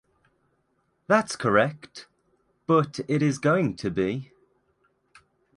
That’s 1.05 1.35
correct, 1.35 2.07
but 2.65 3.01
it 3.07 3.21
is 3.21 3.37
going 3.37 3.75
to 3.75 3.91
be. 3.91 4.31